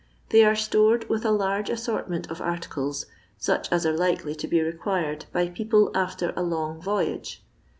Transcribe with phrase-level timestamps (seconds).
[0.29, 3.05] They are stored with a large assortment of articles,
[3.37, 7.45] such as are likely to be required by people after a long voyage.